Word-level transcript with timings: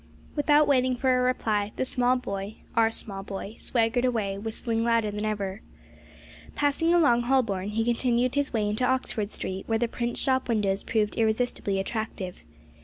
Without 0.35 0.67
waiting 0.67 0.95
for 0.95 1.15
a 1.15 1.21
reply, 1.21 1.73
the 1.75 1.85
small 1.85 2.17
boy 2.17 2.55
(our 2.75 2.89
small 2.89 3.21
boy) 3.21 3.53
swaggered 3.59 4.03
away 4.03 4.35
whistling 4.35 4.83
louder 4.83 5.11
than 5.11 5.25
ever. 5.25 5.61
Passing 6.55 6.91
along 6.91 7.21
Holborn, 7.21 7.69
he 7.69 7.85
continued 7.85 8.33
his 8.33 8.51
way 8.51 8.67
into 8.67 8.83
Oxford 8.83 9.29
Street, 9.29 9.65
where 9.67 9.77
the 9.77 9.87
print 9.87 10.17
shop 10.17 10.49
windows 10.49 10.81
proved 10.81 11.17
irresistibly 11.17 11.79
attractive. 11.79 12.43